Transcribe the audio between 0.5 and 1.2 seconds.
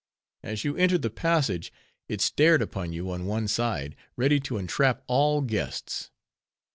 you entered the